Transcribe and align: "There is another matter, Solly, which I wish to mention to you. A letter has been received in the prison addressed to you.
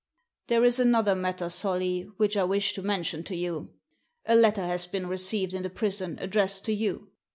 "There 0.47 0.65
is 0.65 0.79
another 0.79 1.13
matter, 1.13 1.47
Solly, 1.47 2.07
which 2.17 2.35
I 2.35 2.43
wish 2.43 2.73
to 2.73 2.81
mention 2.81 3.23
to 3.25 3.35
you. 3.35 3.75
A 4.25 4.33
letter 4.35 4.65
has 4.65 4.87
been 4.87 5.05
received 5.05 5.53
in 5.53 5.61
the 5.61 5.69
prison 5.69 6.17
addressed 6.19 6.65
to 6.65 6.73
you. 6.73 7.11